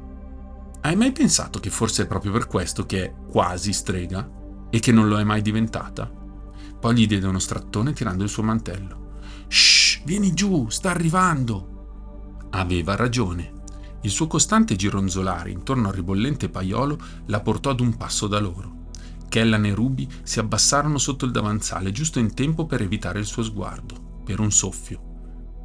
[0.81, 4.31] Hai mai pensato che forse è proprio per questo che è quasi strega
[4.71, 6.07] e che non lo è mai diventata?
[6.07, 9.17] Poi gli diede uno strattone tirando il suo mantello.
[9.49, 12.47] Shh, vieni giù, sta arrivando.
[12.51, 13.53] Aveva ragione.
[14.03, 18.87] Il suo costante gironzolare intorno al ribollente paiolo la portò ad un passo da loro.
[19.29, 23.43] Kellan e Ruby si abbassarono sotto il davanzale giusto in tempo per evitare il suo
[23.43, 25.08] sguardo, per un soffio.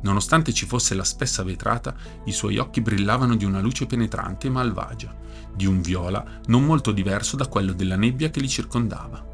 [0.03, 4.51] Nonostante ci fosse la spessa vetrata, i suoi occhi brillavano di una luce penetrante e
[4.51, 5.15] malvagia,
[5.53, 9.31] di un viola non molto diverso da quello della nebbia che li circondava.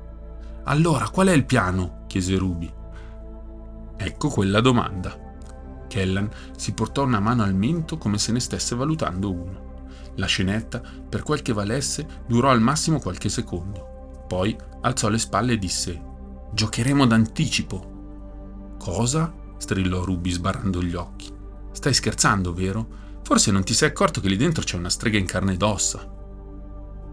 [0.65, 2.03] Allora, qual è il piano?
[2.07, 2.71] chiese Ruby.
[3.97, 5.27] Ecco quella domanda.
[5.87, 9.67] Kellan si portò una mano al mento come se ne stesse valutando uno.
[10.15, 14.23] La scenetta, per quel che valesse, durò al massimo qualche secondo.
[14.27, 15.99] Poi alzò le spalle e disse:
[16.53, 18.75] Giocheremo d'anticipo.
[18.77, 19.33] Cosa?
[19.59, 21.31] Strillò Ruby sbarrando gli occhi.
[21.71, 22.87] Stai scherzando, vero?
[23.21, 26.17] Forse non ti sei accorto che lì dentro c'è una strega in carne ed ossa.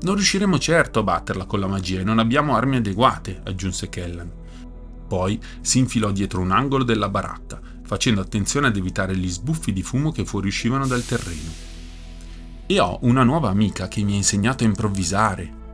[0.01, 4.31] Non riusciremo certo a batterla con la magia e non abbiamo armi adeguate, aggiunse Kellan.
[5.07, 9.83] Poi si infilò dietro un angolo della baracca, facendo attenzione ad evitare gli sbuffi di
[9.83, 11.51] fumo che fuoriuscivano dal terreno.
[12.67, 15.65] E ho una nuova amica che mi ha insegnato a improvvisare.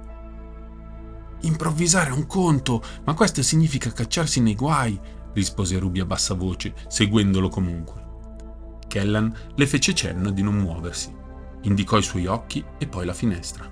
[1.42, 5.00] Improvvisare è un conto, ma questo significa cacciarsi nei guai,
[5.32, 8.00] rispose Ruby a bassa voce, seguendolo comunque.
[8.88, 11.14] Kellan le fece cenno di non muoversi,
[11.62, 13.70] indicò i suoi occhi e poi la finestra.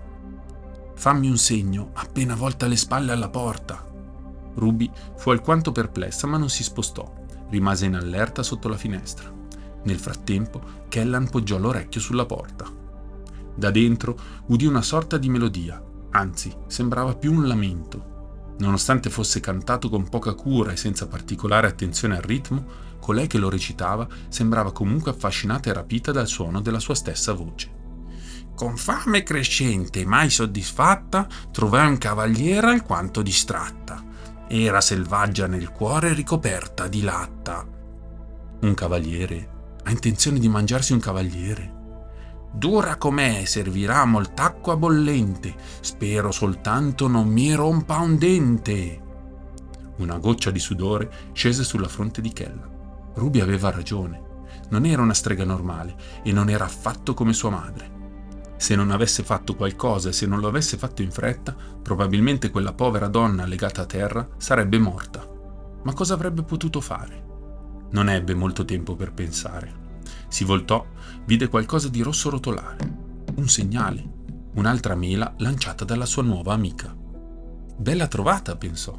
[0.95, 3.87] Fammi un segno, appena volta le spalle alla porta.
[4.55, 7.19] Ruby fu alquanto perplessa ma non si spostò
[7.51, 9.31] rimase in allerta sotto la finestra.
[9.83, 12.67] Nel frattempo, Kellan poggiò l'orecchio sulla porta.
[13.55, 18.10] Da dentro udì una sorta di melodia, anzi, sembrava più un lamento.
[18.61, 22.65] Nonostante fosse cantato con poca cura e senza particolare attenzione al ritmo,
[22.99, 27.79] colei che lo recitava sembrava comunque affascinata e rapita dal suono della sua stessa voce.
[28.55, 34.09] Con fame crescente, mai soddisfatta, trovai un cavaliere alquanto distratta
[34.53, 37.65] era selvaggia nel cuore ricoperta di latta.
[38.63, 39.49] Un cavaliere?
[39.85, 41.80] Ha intenzione di mangiarsi un cavaliere?
[42.53, 45.55] Dura com'è, servirà molt'acqua bollente.
[45.81, 49.01] Spero soltanto non mi rompa un dente.
[49.99, 52.69] Una goccia di sudore scese sulla fronte di Kella.
[53.15, 54.29] Ruby aveva ragione.
[54.71, 57.99] Non era una strega normale e non era affatto come sua madre.
[58.57, 62.73] Se non avesse fatto qualcosa e se non lo avesse fatto in fretta, probabilmente quella
[62.73, 65.27] povera donna legata a terra sarebbe morta.
[65.83, 67.25] Ma cosa avrebbe potuto fare?
[67.93, 69.89] Non ebbe molto tempo per pensare.
[70.41, 70.87] Si voltò,
[71.27, 72.79] vide qualcosa di rosso rotolare.
[73.35, 74.03] Un segnale,
[74.55, 76.97] un'altra mela lanciata dalla sua nuova amica.
[77.77, 78.99] Bella trovata, pensò.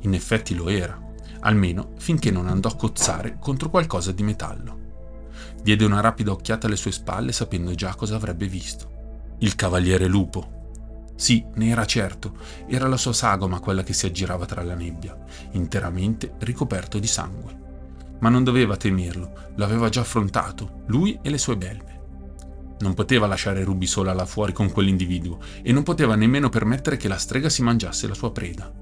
[0.00, 1.02] In effetti lo era,
[1.40, 4.78] almeno finché non andò a cozzare contro qualcosa di metallo.
[5.62, 9.36] Diede una rapida occhiata alle sue spalle sapendo già cosa avrebbe visto.
[9.38, 11.12] Il cavaliere lupo.
[11.16, 15.18] Sì, ne era certo, era la sua sagoma quella che si aggirava tra la nebbia,
[15.52, 17.67] interamente ricoperto di sangue.
[18.20, 21.96] Ma non doveva temerlo, lo aveva già affrontato, lui e le sue belve.
[22.80, 27.08] Non poteva lasciare Ruby sola là fuori con quell'individuo e non poteva nemmeno permettere che
[27.08, 28.72] la strega si mangiasse la sua preda.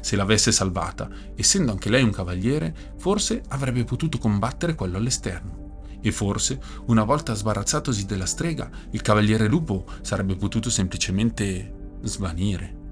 [0.00, 5.64] Se l'avesse salvata, essendo anche lei un cavaliere, forse avrebbe potuto combattere quello all'esterno.
[6.02, 12.84] E forse, una volta sbarazzatosi della strega, il cavaliere lupo sarebbe potuto semplicemente svanire.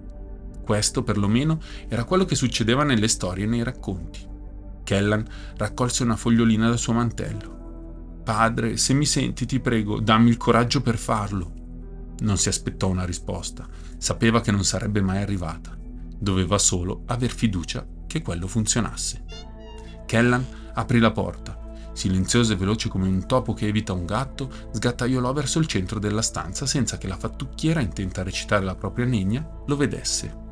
[0.64, 4.33] Questo, perlomeno, era quello che succedeva nelle storie e nei racconti.
[4.85, 8.20] Kellan raccolse una fogliolina dal suo mantello.
[8.23, 11.53] Padre, se mi senti, ti prego, dammi il coraggio per farlo.
[12.20, 13.66] Non si aspettò una risposta.
[13.99, 15.77] Sapeva che non sarebbe mai arrivata.
[16.16, 19.25] Doveva solo aver fiducia che quello funzionasse.
[20.07, 21.62] Kellan aprì la porta
[21.94, 26.23] Silenzioso e veloce come un topo che evita un gatto, sgattaiolò verso il centro della
[26.23, 30.42] stanza senza che la fattucchiera, intenta a recitare la propria negna, lo vedesse.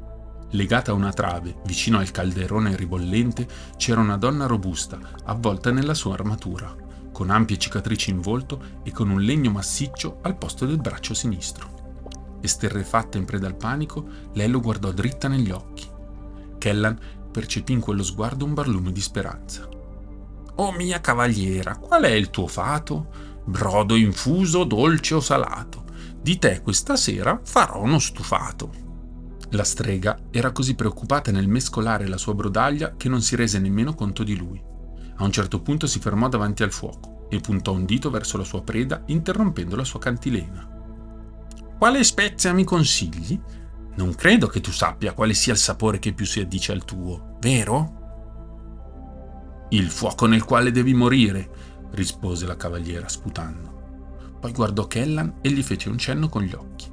[0.55, 6.13] Legata a una trave, vicino al calderone ribollente, c'era una donna robusta, avvolta nella sua
[6.13, 6.75] armatura,
[7.11, 12.39] con ampie cicatrici in volto e con un legno massiccio al posto del braccio sinistro.
[12.43, 15.89] Esterrefatta in preda al panico, lei lo guardò dritta negli occhi.
[16.59, 16.99] Kellan
[17.31, 19.67] percepì in quello sguardo un barlume di speranza.
[20.57, 23.09] Oh mia cavaliera, qual è il tuo fato?
[23.43, 25.85] Brodo infuso, dolce o salato?
[26.21, 28.82] Di te questa sera farò uno stufato.
[29.53, 33.95] La strega era così preoccupata nel mescolare la sua brodaglia che non si rese nemmeno
[33.95, 34.63] conto di lui.
[35.17, 38.45] A un certo punto si fermò davanti al fuoco e puntò un dito verso la
[38.45, 40.67] sua preda, interrompendo la sua cantilena.
[41.77, 43.39] Quale spezia mi consigli?
[43.97, 47.37] Non credo che tu sappia quale sia il sapore che più si addice al tuo,
[47.41, 48.01] vero?
[49.69, 51.51] Il fuoco nel quale devi morire,
[51.91, 54.37] rispose la cavaliera sputando.
[54.41, 56.92] Poi guardò Kellan e gli fece un cenno con gli occhi.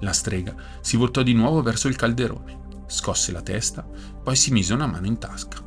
[0.00, 4.74] La strega si voltò di nuovo verso il calderone, scosse la testa, poi si mise
[4.74, 5.62] una mano in tasca.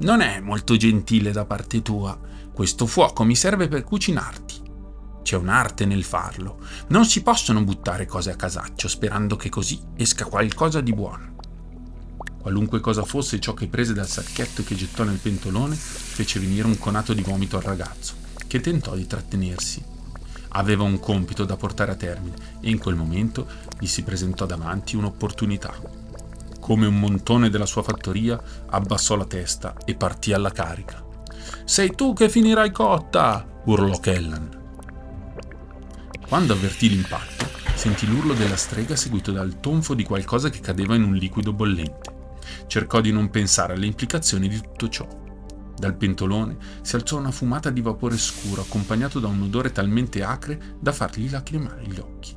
[0.00, 2.18] Non è molto gentile da parte tua.
[2.52, 4.68] Questo fuoco mi serve per cucinarti.
[5.22, 6.58] C'è un'arte nel farlo.
[6.88, 11.36] Non si possono buttare cose a casaccio sperando che così esca qualcosa di buono.
[12.40, 16.78] Qualunque cosa fosse ciò che prese dal sacchetto che gettò nel pentolone, fece venire un
[16.78, 18.14] conato di vomito al ragazzo,
[18.46, 19.84] che tentò di trattenersi.
[20.52, 23.46] Aveva un compito da portare a termine e in quel momento
[23.78, 25.74] gli si presentò davanti un'opportunità.
[26.58, 31.04] Come un montone della sua fattoria, abbassò la testa e partì alla carica.
[31.64, 33.46] Sei tu che finirai cotta!
[33.64, 34.58] urlò Kellan.
[36.28, 41.02] Quando avvertì l'impatto, sentì l'urlo della strega seguito dal tonfo di qualcosa che cadeva in
[41.02, 42.18] un liquido bollente.
[42.66, 45.19] Cercò di non pensare alle implicazioni di tutto ciò.
[45.76, 50.76] Dal pentolone si alzò una fumata di vapore scuro accompagnato da un odore talmente acre
[50.78, 52.36] da fargli lacrimare gli occhi.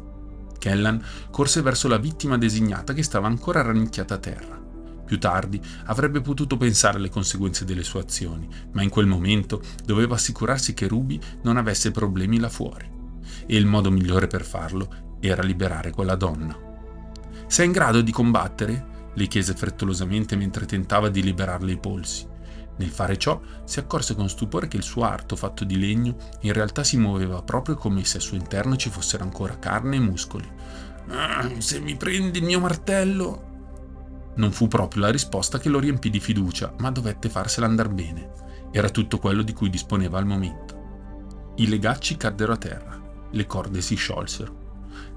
[0.57, 4.61] Kellan corse verso la vittima designata che stava ancora rannicchiata a terra.
[5.05, 10.15] Più tardi avrebbe potuto pensare alle conseguenze delle sue azioni, ma in quel momento doveva
[10.15, 12.89] assicurarsi che Ruby non avesse problemi là fuori.
[13.45, 16.57] E il modo migliore per farlo era liberare quella donna.
[17.47, 18.91] Sei in grado di combattere?
[19.15, 22.25] le chiese frettolosamente mentre tentava di liberarle i polsi.
[22.75, 26.53] Nel fare ciò si accorse con stupore che il suo arto fatto di legno in
[26.53, 30.49] realtà si muoveva proprio come se al suo interno ci fossero ancora carne e muscoli.
[31.09, 33.51] Ah, se mi prendi il mio martello...
[34.35, 38.31] Non fu proprio la risposta che lo riempì di fiducia, ma dovette farsela andar bene.
[38.71, 41.51] Era tutto quello di cui disponeva al momento.
[41.57, 44.61] I legacci caddero a terra, le corde si sciolsero.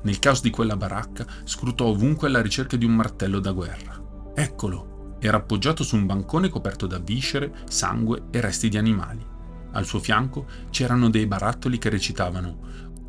[0.03, 3.99] Nel caos di quella baracca scrutò ovunque alla ricerca di un martello da guerra.
[4.35, 9.25] Eccolo, era appoggiato su un bancone coperto da viscere, sangue e resti di animali.
[9.73, 12.59] Al suo fianco c'erano dei barattoli che recitavano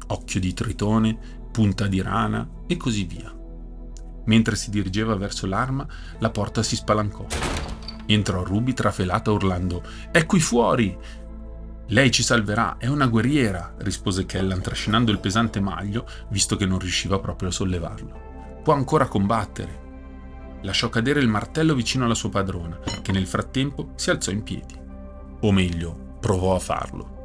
[0.07, 1.17] occhio di tritone,
[1.51, 3.33] punta di rana e così via.
[4.25, 5.87] Mentre si dirigeva verso l'arma,
[6.19, 7.25] la porta si spalancò.
[8.05, 10.97] Entrò Ruby trafelata urlando È qui fuori!
[11.89, 16.79] Lei ci salverà, è una guerriera, rispose Kellan trascinando il pesante maglio, visto che non
[16.79, 18.59] riusciva proprio a sollevarlo.
[18.61, 19.86] Può ancora combattere.
[20.61, 24.75] Lasciò cadere il martello vicino alla sua padrona, che nel frattempo si alzò in piedi.
[25.41, 27.15] O meglio, provò a farlo.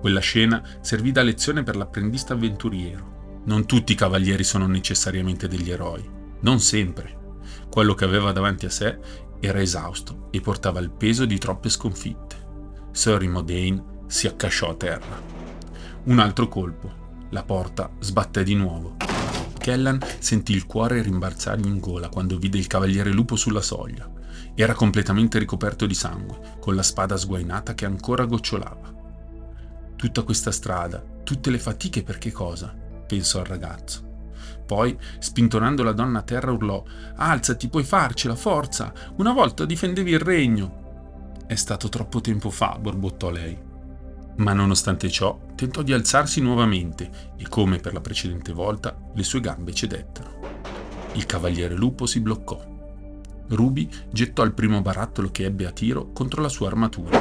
[0.00, 3.42] Quella scena servì da lezione per l'apprendista avventuriero.
[3.44, 6.08] Non tutti i cavalieri sono necessariamente degli eroi,
[6.40, 7.16] non sempre.
[7.70, 8.98] Quello che aveva davanti a sé
[9.40, 12.36] era esausto e portava il peso di troppe sconfitte.
[12.90, 15.22] Sir Imodane si accasciò a terra.
[16.04, 17.06] Un altro colpo.
[17.30, 18.96] La porta sbatté di nuovo.
[19.68, 24.10] Kellan sentì il cuore rimbalzargli in gola quando vide il cavaliere lupo sulla soglia.
[24.54, 28.94] Era completamente ricoperto di sangue, con la spada sguainata che ancora gocciolava.
[29.94, 32.74] Tutta questa strada, tutte le fatiche per che cosa?
[33.06, 34.30] pensò il ragazzo.
[34.64, 36.82] Poi, spintonando la donna a terra, urlò:
[37.16, 38.90] Alzati, puoi farcela, forza!
[39.16, 41.34] Una volta difendevi il regno!
[41.46, 43.54] È stato troppo tempo fa, borbottò lei.
[44.36, 49.40] Ma nonostante ciò, tentò di alzarsi nuovamente e, come per la precedente volta, le sue
[49.40, 50.38] gambe cedettero.
[51.14, 52.64] Il cavaliere lupo si bloccò.
[53.48, 57.18] Ruby gettò il primo barattolo che ebbe a tiro contro la sua armatura.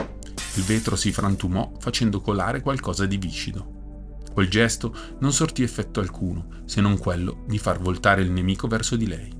[0.54, 4.26] Il vetro si frantumò facendo colare qualcosa di viscido.
[4.32, 8.96] Quel gesto non sortì effetto alcuno, se non quello di far voltare il nemico verso
[8.96, 9.34] di lei.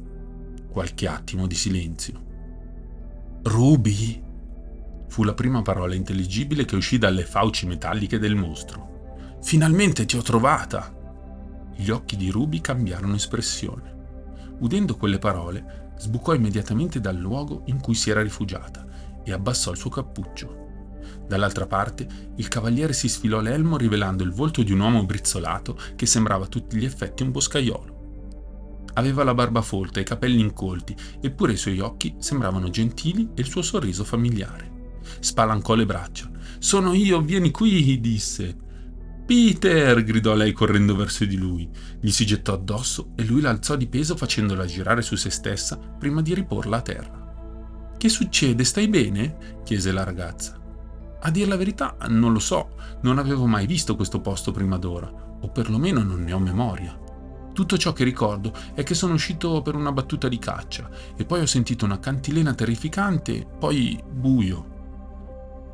[0.72, 2.26] Qualche attimo di silenzio.
[3.44, 4.27] Ruby!
[5.08, 9.38] Fu la prima parola intelligibile che uscì dalle fauci metalliche del mostro.
[9.42, 10.94] Finalmente ti ho trovata!
[11.76, 13.96] Gli occhi di Ruby cambiarono espressione.
[14.60, 18.86] Udendo quelle parole, sbucò immediatamente dal luogo in cui si era rifugiata
[19.24, 20.66] e abbassò il suo cappuccio.
[21.28, 26.06] Dall'altra parte, il cavaliere si sfilò l'elmo rivelando il volto di un uomo brizzolato che
[26.06, 27.96] sembrava a tutti gli effetti un boscaiolo.
[28.94, 33.42] Aveva la barba folta e i capelli incolti, eppure i suoi occhi sembravano gentili e
[33.42, 34.77] il suo sorriso familiare.
[35.20, 36.30] Spalancò le braccia.
[36.60, 38.66] Sono io, vieni qui, disse.
[39.28, 40.04] Peter!
[40.04, 41.70] gridò lei correndo verso di lui.
[42.00, 46.22] Gli si gettò addosso e lui l'alzò di peso facendola girare su se stessa prima
[46.22, 47.94] di riporla a terra.
[47.98, 48.64] Che succede?
[48.64, 49.62] Stai bene?
[49.66, 50.58] chiese la ragazza.
[51.20, 55.12] A dir la verità, non lo so, non avevo mai visto questo posto prima d'ora,
[55.42, 56.98] o perlomeno non ne ho memoria.
[57.52, 61.42] Tutto ciò che ricordo è che sono uscito per una battuta di caccia e poi
[61.42, 64.76] ho sentito una cantilena terrificante, poi buio.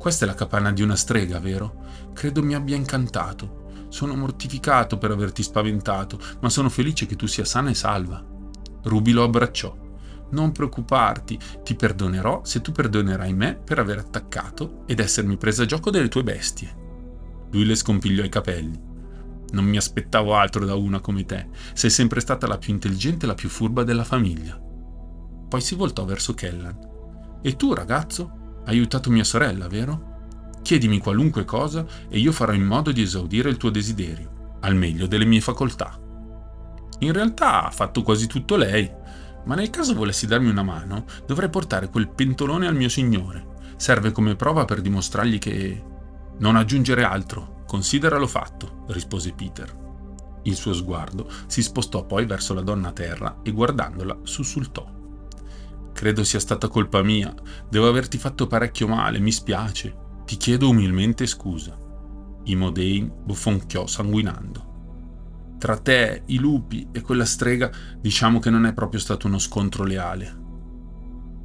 [0.04, 2.10] Questa è la capanna di una strega, vero?
[2.12, 3.86] Credo mi abbia incantato.
[3.88, 8.22] Sono mortificato per averti spaventato, ma sono felice che tu sia sana e salva.
[8.82, 9.74] Ruby lo abbracciò.
[10.32, 15.66] Non preoccuparti, ti perdonerò se tu perdonerai me per aver attaccato ed essermi presa a
[15.66, 17.48] gioco delle tue bestie.
[17.52, 18.78] Lui le scompigliò i capelli.
[19.52, 21.48] Non mi aspettavo altro da una come te.
[21.72, 24.54] Sei sempre stata la più intelligente e la più furba della famiglia.
[25.48, 27.40] Poi si voltò verso Kellan.
[27.40, 28.42] E tu, ragazzo?
[28.66, 30.12] Aiutato mia sorella, vero?
[30.62, 35.06] Chiedimi qualunque cosa e io farò in modo di esaudire il tuo desiderio, al meglio
[35.06, 35.98] delle mie facoltà.
[37.00, 38.90] In realtà ha fatto quasi tutto lei,
[39.44, 43.52] ma nel caso volessi darmi una mano, dovrei portare quel pentolone al mio signore.
[43.76, 45.82] Serve come prova per dimostrargli che...
[46.36, 49.82] Non aggiungere altro, consideralo fatto, rispose Peter.
[50.44, 54.84] Il suo sguardo si spostò poi verso la donna a terra e guardandola sussultò.
[55.94, 57.32] Credo sia stata colpa mia.
[57.70, 59.96] Devo averti fatto parecchio male, mi spiace.
[60.26, 61.78] Ti chiedo umilmente scusa.
[62.42, 64.72] Imodein bofonchiò sanguinando.
[65.56, 67.70] Tra te, i lupi e quella strega,
[68.00, 70.42] diciamo che non è proprio stato uno scontro leale.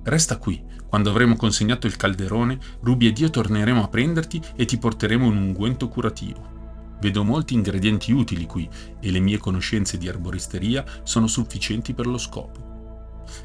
[0.03, 0.61] Resta qui.
[0.89, 5.37] Quando avremo consegnato il calderone, Ruby ed io torneremo a prenderti e ti porteremo un
[5.37, 6.97] unguento curativo.
[6.99, 8.67] Vedo molti ingredienti utili qui
[8.99, 12.68] e le mie conoscenze di arboristeria sono sufficienti per lo scopo.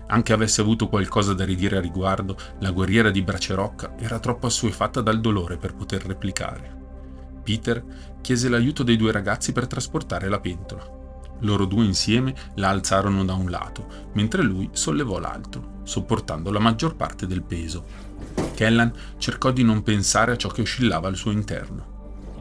[0.07, 5.01] Anche avesse avuto qualcosa da ridire a riguardo, la guerriera di Bracerocca era troppo assuefatta
[5.01, 6.83] dal dolore per poter replicare.
[7.43, 7.85] Peter
[8.21, 11.03] chiese l'aiuto dei due ragazzi per trasportare la pentola.
[11.41, 16.97] Loro due insieme la alzarono da un lato, mentre lui sollevò l'altro, sopportando la maggior
[16.97, 17.85] parte del peso.
[18.55, 21.94] Kellan cercò di non pensare a ciò che oscillava al suo interno.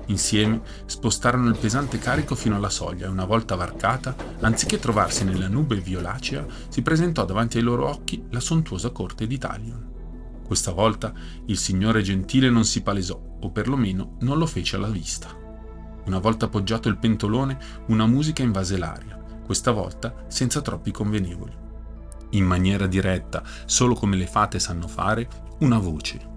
[0.07, 5.47] Insieme spostarono il pesante carico fino alla soglia e una volta varcata, anziché trovarsi nella
[5.47, 9.91] nube violacea, si presentò davanti ai loro occhi la sontuosa corte di Talion.
[10.45, 11.13] Questa volta
[11.45, 15.29] il signore gentile non si palesò, o perlomeno non lo fece alla vista.
[16.05, 21.61] Una volta appoggiato il pentolone, una musica invase l'aria, questa volta senza troppi convenevoli.
[22.31, 25.27] In maniera diretta, solo come le fate sanno fare,
[25.59, 26.31] una voce.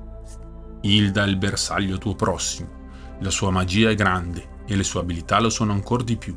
[0.83, 2.76] Hilda è il bersaglio tuo prossimo,
[3.21, 6.37] la sua magia è grande e le sue abilità lo sono ancora di più.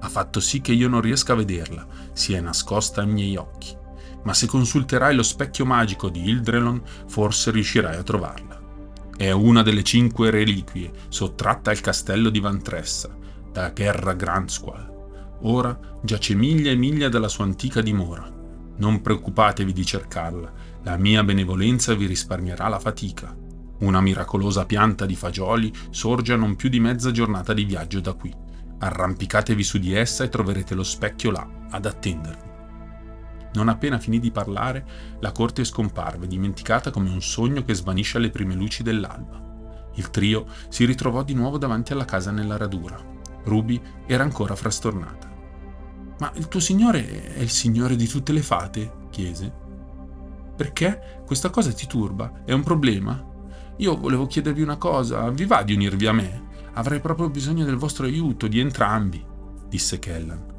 [0.00, 3.76] Ha fatto sì che io non riesca a vederla, si è nascosta ai miei occhi.
[4.24, 8.60] Ma se consulterai lo specchio magico di Ildrelon, forse riuscirai a trovarla.
[9.16, 13.16] È una delle cinque reliquie sottratta al castello di Vantressa,
[13.50, 14.96] da Guerra Gransqual.
[15.42, 18.32] Ora giace miglia e miglia dalla sua antica dimora.
[18.76, 20.52] Non preoccupatevi di cercarla,
[20.82, 23.36] la mia benevolenza vi risparmierà la fatica.
[23.80, 28.12] Una miracolosa pianta di fagioli sorge a non più di mezza giornata di viaggio da
[28.12, 28.34] qui.
[28.78, 32.46] Arrampicatevi su di essa e troverete lo specchio là, ad attendervi.
[33.54, 34.84] Non appena finì di parlare,
[35.20, 39.46] la corte scomparve, dimenticata come un sogno che svanisce alle prime luci dell'alba.
[39.94, 42.98] Il trio si ritrovò di nuovo davanti alla casa nella radura.
[43.44, 45.28] Ruby era ancora frastornata.
[46.18, 49.06] Ma il tuo signore è il signore di tutte le fate?
[49.10, 49.52] chiese.
[50.56, 51.22] Perché?
[51.24, 52.42] Questa cosa ti turba?
[52.44, 53.27] È un problema?
[53.78, 56.46] Io volevo chiedervi una cosa, vi va di unirvi a me?
[56.72, 59.24] Avrei proprio bisogno del vostro aiuto, di entrambi,
[59.68, 60.56] disse Kellan.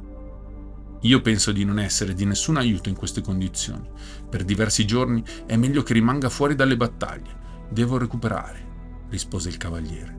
[1.02, 3.86] Io penso di non essere di nessun aiuto in queste condizioni.
[4.28, 7.38] Per diversi giorni è meglio che rimanga fuori dalle battaglie.
[7.68, 8.68] Devo recuperare
[9.10, 10.18] rispose il cavaliere.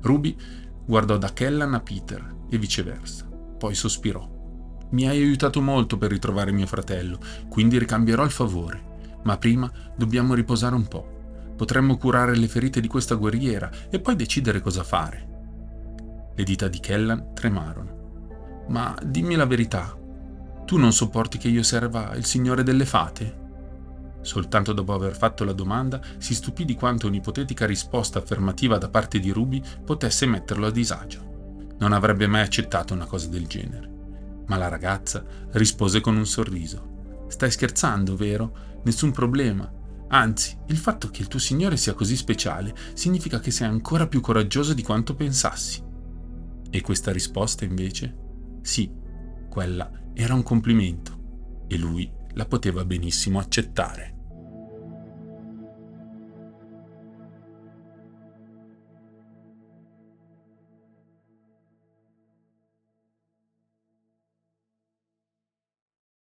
[0.00, 0.36] Ruby
[0.84, 4.28] guardò da Kellan a Peter e viceversa, poi sospirò.
[4.90, 7.18] Mi hai aiutato molto per ritrovare mio fratello,
[7.48, 11.11] quindi ricambierò il favore, ma prima dobbiamo riposare un po'.
[11.56, 15.28] Potremmo curare le ferite di questa guerriera e poi decidere cosa fare.
[16.34, 18.64] Le dita di Kellan tremarono.
[18.68, 19.96] Ma dimmi la verità,
[20.64, 23.40] tu non sopporti che io serva il Signore delle Fate?
[24.22, 29.18] Soltanto dopo aver fatto la domanda si stupì di quanto un'ipotetica risposta affermativa da parte
[29.18, 31.74] di Ruby potesse metterlo a disagio.
[31.78, 33.90] Non avrebbe mai accettato una cosa del genere.
[34.46, 37.26] Ma la ragazza rispose con un sorriso.
[37.26, 38.80] Stai scherzando, vero?
[38.84, 39.70] Nessun problema.
[40.12, 44.20] Anzi, il fatto che il tuo Signore sia così speciale significa che sei ancora più
[44.20, 45.82] coraggioso di quanto pensassi.
[46.70, 48.14] E questa risposta invece?
[48.60, 48.90] Sì,
[49.48, 54.11] quella era un complimento e lui la poteva benissimo accettare.